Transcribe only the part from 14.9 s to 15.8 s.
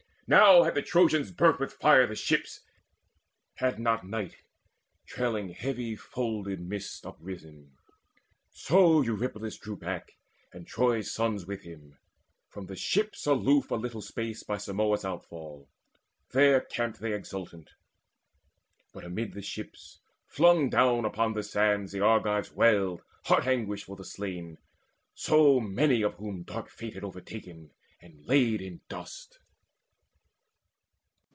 outfall;